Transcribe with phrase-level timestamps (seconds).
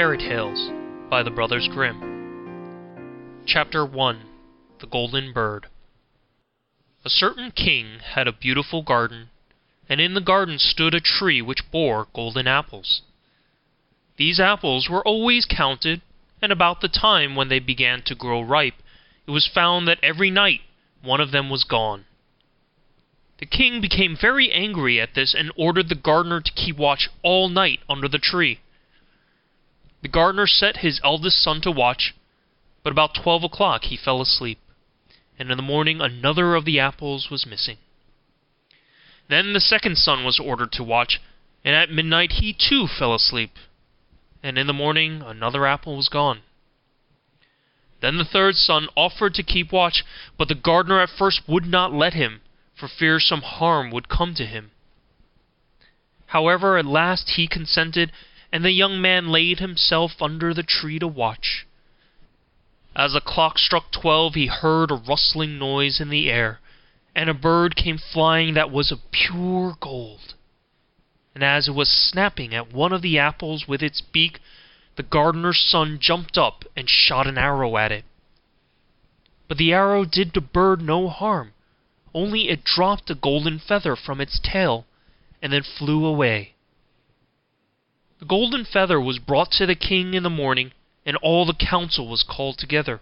[0.00, 0.70] Fairy Tales
[1.10, 3.42] by the Brothers Grimm.
[3.44, 4.22] Chapter 1
[4.80, 5.66] The Golden Bird
[7.04, 9.28] A certain king had a beautiful garden,
[9.90, 13.02] and in the garden stood a tree which bore golden apples.
[14.16, 16.00] These apples were always counted,
[16.40, 18.82] and about the time when they began to grow ripe,
[19.26, 20.62] it was found that every night
[21.02, 22.06] one of them was gone.
[23.38, 27.50] The king became very angry at this, and ordered the gardener to keep watch all
[27.50, 28.60] night under the tree.
[30.02, 32.14] The gardener set his eldest son to watch,
[32.82, 34.58] but about twelve o'clock he fell asleep,
[35.38, 37.76] and in the morning another of the apples was missing.
[39.28, 41.20] Then the second son was ordered to watch,
[41.64, 43.58] and at midnight he too fell asleep,
[44.42, 46.42] and in the morning another apple was gone.
[48.00, 50.02] Then the third son offered to keep watch,
[50.38, 52.40] but the gardener at first would not let him,
[52.74, 54.70] for fear some harm would come to him.
[56.28, 58.10] However, at last he consented,
[58.52, 61.66] and the young man laid himself under the tree to watch.
[62.94, 66.60] As the clock struck twelve he heard a rustling noise in the air,
[67.14, 70.34] and a bird came flying that was of pure gold.
[71.34, 74.40] And as it was snapping at one of the apples with its beak,
[74.96, 78.04] the gardener's son jumped up and shot an arrow at it.
[79.46, 81.52] But the arrow did the bird no harm,
[82.12, 84.86] only it dropped a golden feather from its tail,
[85.40, 86.54] and then flew away.
[88.20, 90.72] The golden feather was brought to the king in the morning,
[91.06, 93.00] and all the council was called together.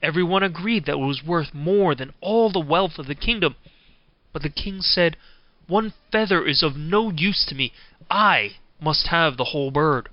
[0.00, 3.54] Every one agreed that it was worth more than all the wealth of the kingdom,
[4.32, 5.18] but the king said,
[5.66, 7.74] One feather is of no use to me,
[8.10, 10.08] I must have the whole bird.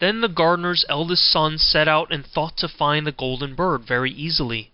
[0.00, 4.10] Then the gardener's eldest son set out and thought to find the golden bird very
[4.10, 4.72] easily.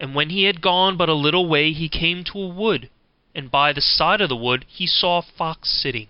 [0.00, 2.88] And when he had gone but a little way he came to a wood,
[3.34, 6.08] and by the side of the wood he saw a fox sitting.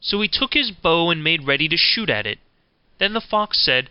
[0.00, 2.38] So he took his bow and made ready to shoot at it.
[2.98, 3.90] Then the fox said,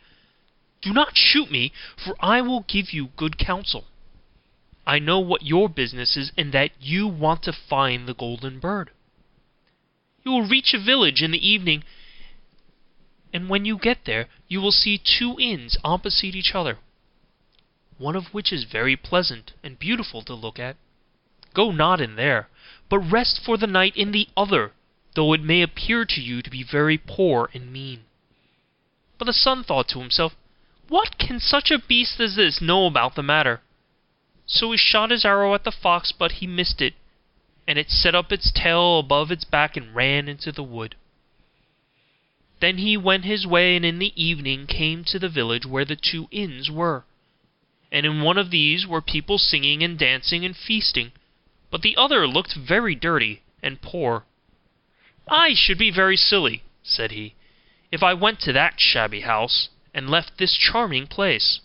[0.81, 3.85] Do not shoot me, for I will give you good counsel.
[4.85, 8.91] I know what your business is, and that you want to find the golden bird.
[10.23, 11.83] You will reach a village in the evening,
[13.33, 16.79] and when you get there you will see two inns opposite each other,
[17.97, 20.77] one of which is very pleasant and beautiful to look at.
[21.57, 22.49] Go not in there,
[22.87, 24.73] but rest for the night in the other,
[25.15, 28.05] though it may appear to you to be very poor and mean.
[29.17, 30.35] But the son thought to himself,
[30.87, 33.61] What can such a beast as this know about the matter?
[34.45, 36.93] So he shot his arrow at the fox, but he missed it,
[37.67, 40.93] and it set up its tail above its back and ran into the wood.
[42.59, 45.95] Then he went his way, and in the evening came to the village where the
[45.95, 47.03] two inns were.
[47.91, 51.13] And in one of these were people singing and dancing and feasting
[51.69, 54.25] but the other looked very dirty and poor.
[55.27, 57.35] I should be very silly, said he,
[57.91, 61.59] if I went to that shabby house, and left this charming place.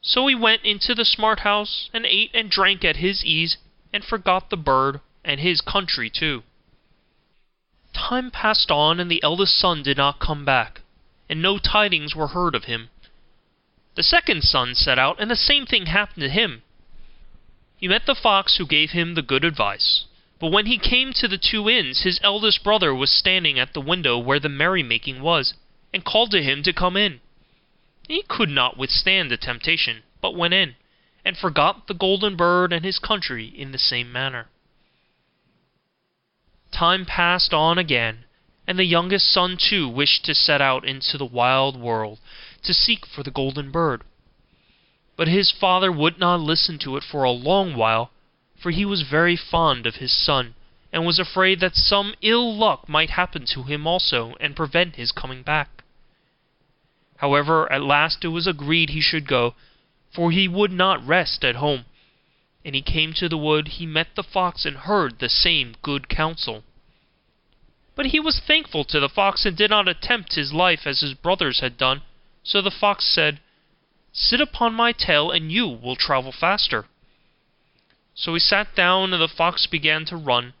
[0.00, 3.56] So he went into the smart house, and ate and drank at his ease,
[3.92, 6.42] and forgot the bird, and his country too.
[7.92, 10.82] Time passed on, and the eldest son did not come back,
[11.28, 12.90] and no tidings were heard of him.
[13.94, 16.62] The second son set out, and the same thing happened to him.
[17.78, 20.04] He met the fox, who gave him the good advice.
[20.38, 23.80] But when he came to the two inns, his eldest brother was standing at the
[23.80, 25.54] window where the merrymaking was,
[25.92, 27.20] and called to him to come in.
[28.08, 30.76] He could not withstand the temptation, but went in,
[31.24, 34.48] and forgot the golden bird and his country in the same manner.
[36.72, 38.24] Time passed on again,
[38.66, 42.20] and the youngest son too wished to set out into the wild world
[42.62, 44.02] to seek for the golden bird.
[45.16, 48.10] But his father would not listen to it for a long while,
[48.58, 50.54] for he was very fond of his son,
[50.92, 55.12] and was afraid that some ill luck might happen to him also, and prevent his
[55.12, 55.82] coming back.
[57.18, 59.54] However, at last it was agreed he should go,
[60.10, 61.86] for he would not rest at home.
[62.62, 66.08] And he came to the wood, he met the fox, and heard the same good
[66.10, 66.62] counsel.
[67.94, 71.14] But he was thankful to the fox, and did not attempt his life as his
[71.14, 72.02] brothers had done.
[72.42, 73.40] So the fox said,
[74.18, 76.86] Sit upon my tail, and you will travel faster.
[78.14, 80.54] So he sat down, and the fox began to run,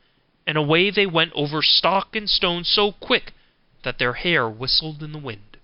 [0.46, 3.32] and away they went over stock and stone so quick
[3.82, 5.56] that their hair whistled in the wind.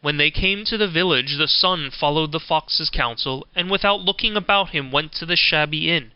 [0.00, 4.36] When they came to the village, the son followed the fox's counsel, and without looking
[4.36, 6.12] about him went to the shabby inn,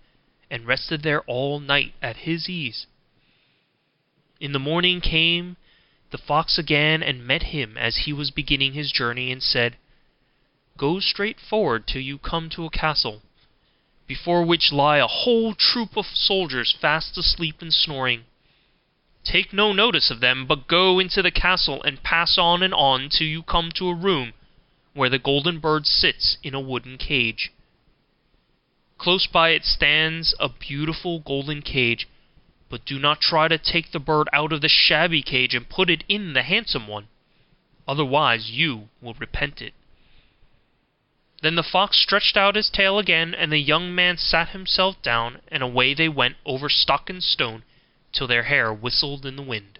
[0.50, 2.86] and rested there all night at his ease.
[4.40, 5.58] In the morning came
[6.10, 9.76] the fox again and met him as he was beginning his journey, and said,
[10.76, 13.22] Go straight forward till you come to a castle.
[14.06, 18.24] before which lie a whole troop of soldiers fast asleep and snoring.
[19.24, 23.08] Take no notice of them, but go into the castle, and pass on and on
[23.08, 24.34] till you come to a room
[24.92, 27.50] where the golden bird sits in a wooden cage.
[28.98, 32.06] Close by it stands a beautiful golden cage,
[32.68, 35.90] but do not try to take the bird out of the shabby cage and put
[35.90, 37.08] it in the handsome one,
[37.86, 39.74] otherwise you will repent it.
[41.42, 45.42] Then the fox stretched out his tail again, and the young man sat himself down,
[45.48, 47.64] and away they went over stock and stone
[48.12, 49.78] till their hair whistled in the wind.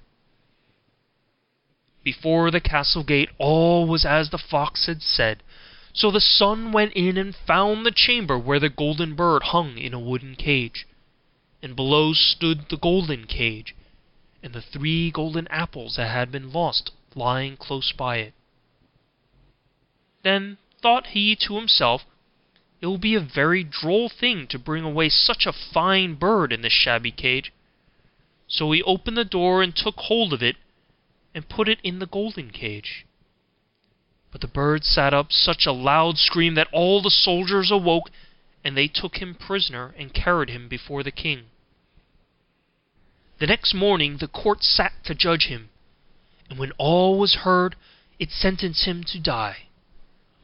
[2.02, 5.42] Before the castle gate all was as the fox had said,
[5.94, 9.94] so the son went in and found the chamber where the golden bird hung in
[9.94, 10.86] a wooden cage,
[11.64, 13.75] and below stood the golden cage,
[14.43, 18.34] and the three golden apples that had been lost lying close by it.
[20.22, 22.02] Then thought he to himself,
[22.82, 26.61] it will be a very droll thing to bring away such a fine bird in
[26.61, 27.50] this shabby cage.
[28.46, 30.56] So he opened the door and took hold of it,
[31.34, 33.06] and put it in the golden cage.
[34.31, 38.10] But the bird set up such a loud scream that all the soldiers awoke,
[38.62, 41.46] and they took him prisoner and carried him before the king.
[43.38, 45.70] The next morning the court sat to judge him,
[46.48, 47.75] and when all was heard,
[48.19, 49.66] it sentenced him to die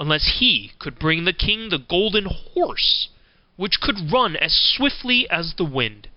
[0.00, 3.10] unless he could bring the king the golden horse,
[3.56, 6.08] which could run as swiftly as the wind.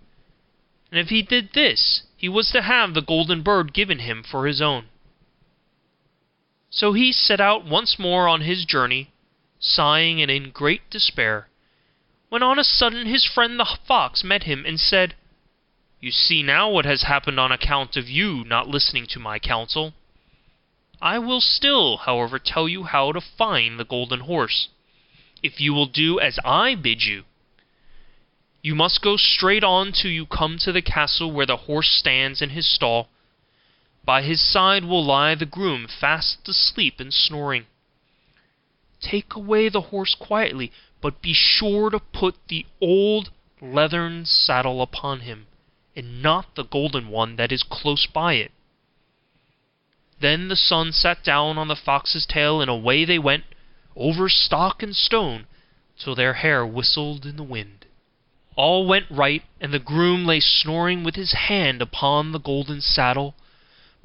[0.89, 4.47] And if he did this, he was to have the golden bird given him for
[4.47, 4.85] his own.
[6.69, 9.11] So he set out once more on his journey,
[9.59, 11.49] sighing and in great despair,
[12.29, 15.15] when on a sudden his friend the fox met him and said,
[16.03, 19.93] You see now what has happened on account of you not listening to my counsel.
[21.01, 24.67] I will still, however, tell you how to find the golden horse,
[25.41, 27.23] if you will do as I bid you.
[28.61, 32.41] You must go straight on till you come to the castle where the horse stands
[32.41, 33.07] in his stall.
[34.03, 37.65] By his side will lie the groom fast asleep and snoring.
[38.99, 45.21] Take away the horse quietly, but be sure to put the old leathern saddle upon
[45.21, 45.47] him,
[45.95, 48.51] and not the golden one that is close by it.
[50.19, 53.43] Then the son sat down on the fox's tail, and away they went,
[53.95, 55.47] over stock and stone,
[55.97, 57.85] till their hair whistled in the wind.
[58.55, 63.35] All went right, and the groom lay snoring with his hand upon the golden saddle.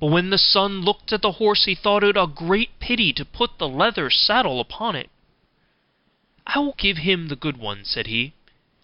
[0.00, 3.24] But when the son looked at the horse, he thought it a great pity to
[3.24, 5.10] put the leather saddle upon it.
[6.46, 8.32] I will give him the good one, said he.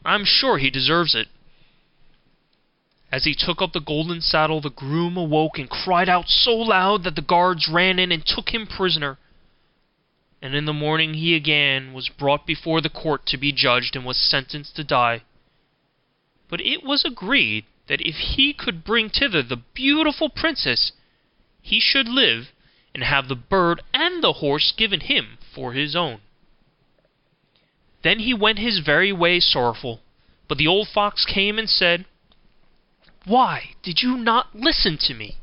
[0.04, 1.28] I am sure he deserves it.
[3.14, 7.04] As he took up the golden saddle, the groom awoke and cried out so loud
[7.04, 9.18] that the guards ran in and took him prisoner.
[10.42, 14.04] And in the morning he again was brought before the court to be judged, and
[14.04, 15.22] was sentenced to die.
[16.48, 20.90] But it was agreed that if he could bring thither the beautiful princess,
[21.62, 22.50] he should live,
[22.92, 26.20] and have the bird and the horse given him for his own.
[28.02, 30.02] Then he went his very way sorrowful,
[30.48, 32.06] but the old fox came and said,
[33.24, 35.36] why did you not listen to me?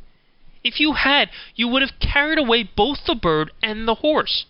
[0.63, 4.45] If you had, you would have carried away both the bird and the horse.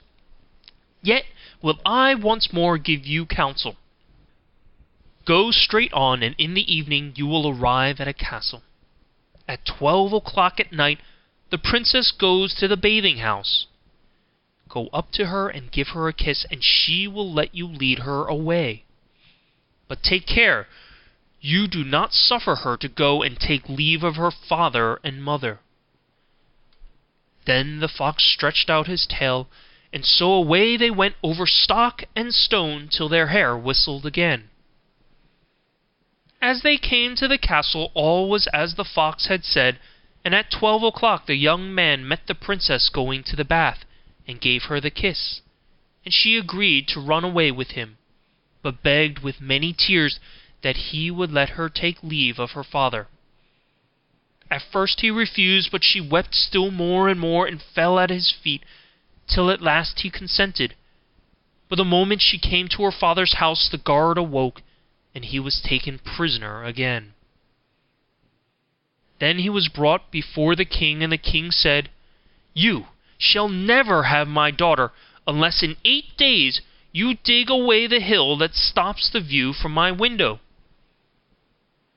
[1.02, 1.24] Yet
[1.62, 3.78] will I once more give you counsel.
[5.26, 8.64] Go straight on, and in the evening you will arrive at a castle.
[9.48, 11.00] At twelve o'clock at night
[11.50, 13.68] the princess goes to the bathing house.
[14.68, 18.00] Go up to her and give her a kiss, and she will let you lead
[18.00, 18.84] her away.
[19.88, 20.68] But take care,
[21.42, 25.60] you do not suffer her to go and take leave of her father and mother.
[27.46, 29.50] Then the fox stretched out his tail,
[29.92, 34.50] and so away they went over stock and stone till their hair whistled again.
[36.40, 39.80] As they came to the castle all was as the fox had said,
[40.24, 43.84] and at twelve o'clock the young man met the princess going to the bath,
[44.28, 45.42] and gave her the kiss,
[46.06, 47.98] and she agreed to run away with him,
[48.62, 50.20] but begged with many tears
[50.64, 53.08] that he would let her take leave of her father.
[54.50, 58.32] At first he refused, but she wept still more and more, and fell at his
[58.32, 58.64] feet,
[59.28, 60.76] till at last he consented.
[61.70, 64.62] But the moment she came to her father's house, the guard awoke,
[65.16, 67.14] and he was taken prisoner again.
[69.20, 71.90] Then he was brought before the king, and the king said,
[72.54, 72.88] You
[73.18, 74.92] shall never have my daughter,
[75.26, 76.60] unless in eight days
[76.92, 80.40] you dig away the hill that stops the view from my window.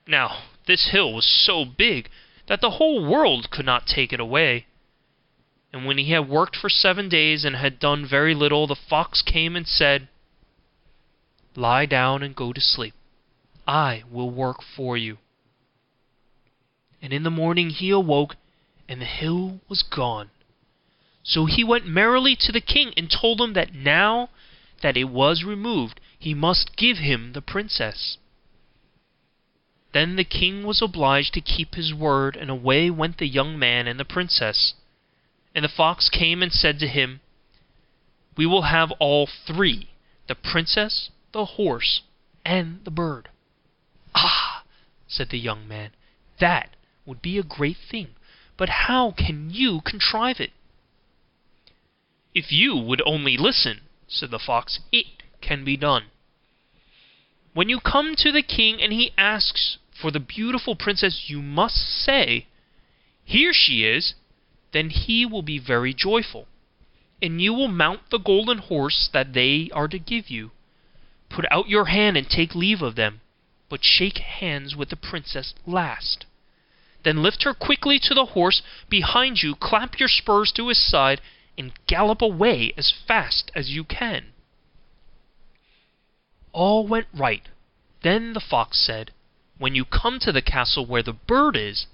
[0.07, 2.11] Now this hill was so big
[2.47, 4.67] that the whole world could not take it away.
[5.73, 9.23] And when he had worked for seven days and had done very little, the fox
[9.23, 10.09] came and said,
[11.57, 12.95] Lie down and go to sleep.
[13.67, 15.19] I will work for you.'
[17.01, 18.37] And in the morning he awoke,
[18.89, 20.31] and the hill was gone.
[21.23, 24.29] So he went merrily to the king, and told him that now
[24.83, 28.19] that it was removed he must give him the princess.
[29.95, 33.87] Then the king was obliged to keep his word, and away went the young man
[33.87, 34.75] and the princess.
[35.55, 37.21] And the fox came and said to him,
[38.37, 39.91] 'We will have all three,
[40.27, 42.03] the princess, the horse,
[42.45, 43.29] and the bird.'
[44.17, 44.65] 'Ah!'
[45.07, 45.93] said the young man,
[46.39, 46.75] 'that
[47.07, 48.17] would be a great thing,
[48.57, 50.53] but how can you contrive it?'
[52.35, 55.07] 'If you would only listen,' said the fox, 'it
[55.41, 56.07] can be done.
[57.53, 61.79] When you come to the king and he asks for the beautiful princess, you must
[61.79, 62.47] say,
[63.25, 64.13] "Here she is,"
[64.73, 66.47] then he will be very joyful,
[67.23, 70.51] and you will mount the golden horse that they are to give you.
[71.31, 73.23] Put out your hand and take leave of them,
[73.71, 76.27] but shake hands with the princess last.
[77.03, 81.23] Then lift her quickly to the horse behind you, clap your spurs to his side,
[81.57, 84.35] and gallop away as fast as you can.'
[86.53, 87.49] All went right.
[88.03, 89.11] Then the fox said,
[89.59, 91.87] 'When you come to the castle where the bird is,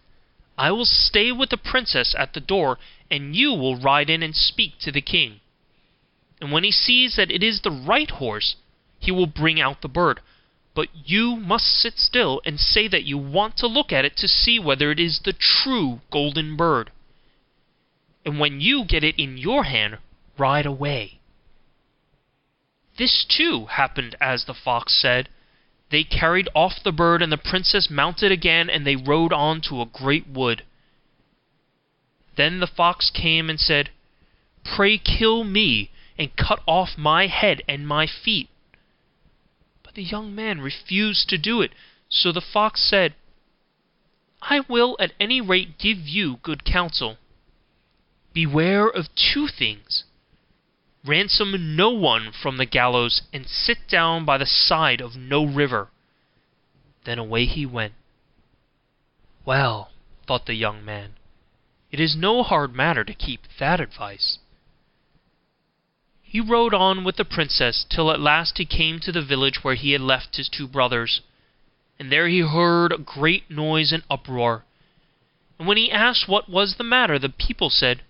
[0.56, 2.78] I will stay with the princess at the door,
[3.10, 5.40] and you will ride in and speak to the king.
[6.40, 8.56] And when he sees that it is the right horse,
[8.98, 10.20] he will bring out the bird;
[10.74, 14.28] but you must sit still, and say that you want to look at it to
[14.28, 16.90] see whether it is the true golden bird
[18.24, 19.98] and when you get it in your hand,
[20.36, 21.18] ride away.'
[22.96, 25.28] This, too, happened as the fox said.
[25.90, 29.82] They carried off the bird, and the princess mounted again, and they rode on to
[29.82, 30.64] a great wood.
[32.36, 33.90] Then the fox came and said,
[34.64, 38.48] 'Pray kill me, and cut off my head and my feet.'
[39.82, 41.72] But the young man refused to do it,
[42.08, 43.14] so the fox said,
[44.42, 47.18] 'I will at any rate give you good counsel.
[48.32, 50.04] Beware of two things:
[51.04, 55.88] ransom no one from the gallows, and sit down by the side of no river.'
[57.04, 57.94] Then away he went.
[59.44, 59.90] Well,
[60.26, 61.14] thought the young man,
[61.90, 64.38] it is no hard matter to keep that advice.
[66.22, 69.74] He rode on with the princess till at last he came to the village where
[69.74, 71.22] he had left his two brothers,
[71.98, 74.64] and there he heard a great noise and uproar,
[75.58, 78.02] and when he asked what was the matter, the people said,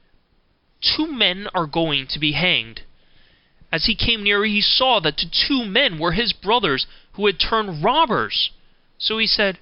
[0.82, 2.80] 'Two men are going to be hanged.'
[3.70, 7.38] As he came nearer he saw that the two men were his brothers, who had
[7.38, 8.48] turned robbers,
[8.96, 9.58] so he said,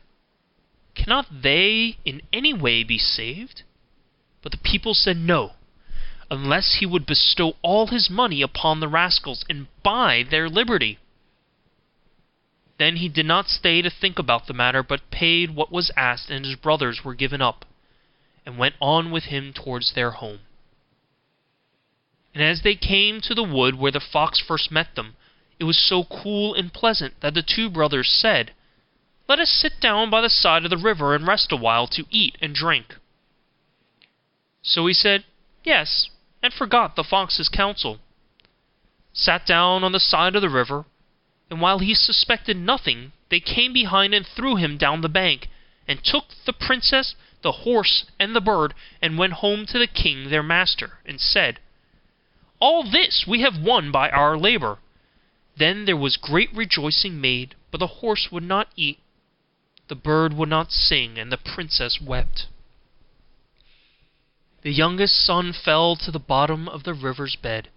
[0.94, 3.62] 'Cannot they in any way be saved?'
[4.42, 5.56] But the people said no,
[6.30, 11.00] unless he would bestow all his money upon the rascals, and buy their liberty.
[12.76, 16.30] Then he did not stay to think about the matter, but paid what was asked,
[16.30, 17.64] and his brothers were given up,
[18.46, 20.38] and went on with him towards their home.
[22.38, 25.16] And as they came to the wood where the fox first met them,
[25.58, 28.52] it was so cool and pleasant that the two brothers said,
[29.26, 32.38] 'Let us sit down by the side of the river and rest awhile to eat
[32.40, 32.94] and drink.'
[34.62, 35.24] So he said,
[35.64, 37.98] 'Yes,' and forgot the fox's counsel,
[39.12, 40.84] sat down on the side of the river,
[41.50, 45.48] and while he suspected nothing, they came behind and threw him down the bank,
[45.88, 50.30] and took the princess, the horse, and the bird, and went home to the king
[50.30, 51.58] their master, and said,
[52.60, 54.78] 'All this we have won by our labour.'
[55.56, 58.98] Then there was great rejoicing made, but the horse would not eat,
[59.86, 62.46] the bird would not sing, and the princess wept.
[64.62, 67.68] The youngest son fell to the bottom of the river's bed.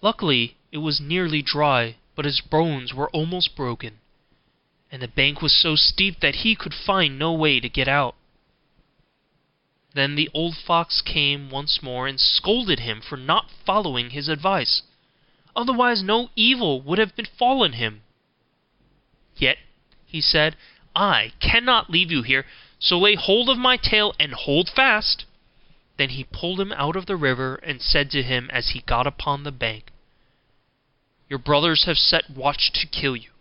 [0.00, 3.98] Luckily it was nearly dry, but his bones were almost broken,
[4.92, 8.14] and the bank was so steep that he could find no way to get out.
[9.94, 14.82] Then the old fox came once more, and scolded him for not following his advice,
[15.54, 18.00] otherwise no evil would have befallen him.
[19.36, 19.58] 'Yet,'
[20.06, 20.56] he said,
[20.96, 22.46] 'I cannot leave you here,
[22.78, 25.26] so lay hold of my tail, and hold fast.'
[25.98, 29.06] Then he pulled him out of the river, and said to him as he got
[29.06, 29.92] upon the bank,
[31.28, 33.32] 'Your brothers have set watch to kill you,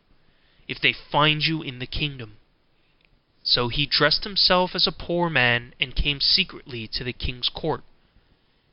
[0.67, 2.35] if they find you in the kingdom.'
[3.53, 7.83] So he dressed himself as a poor man, and came secretly to the king's court,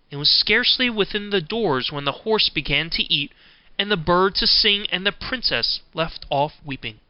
[0.09, 3.33] and was scarcely within the doors when the horse began to eat,
[3.77, 7.01] and the bird to sing, and the princess left off weeping.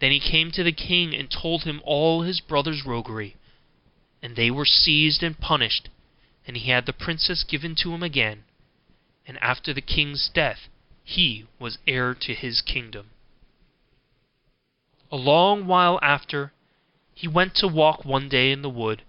[0.00, 3.36] Then he came to the king and told him all his brother's roguery,
[4.20, 5.88] and they were seized and punished,
[6.46, 8.44] and he had the princess given to him again,
[9.26, 10.68] and after the king's death
[11.02, 13.08] he was heir to his kingdom.
[15.12, 16.54] A long while after,
[17.14, 19.02] he went to walk one day in the wood,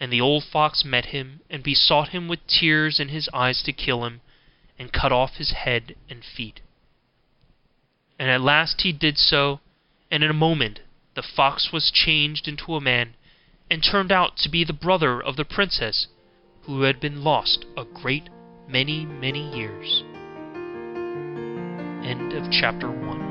[0.00, 3.72] and the old fox met him, and besought him with tears in his eyes to
[3.72, 4.22] kill him,
[4.78, 6.62] and cut off his head and feet.
[8.18, 9.60] And at last he did so,
[10.10, 10.80] and in a moment
[11.14, 13.14] the fox was changed into a man,
[13.70, 16.06] and turned out to be the brother of the princess,
[16.62, 18.30] who had been lost a great
[18.66, 20.04] many, many years.
[22.50, 23.29] Chapter 1.